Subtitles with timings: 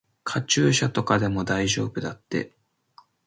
[0.23, 2.57] カチューシャとかでも大丈夫だって。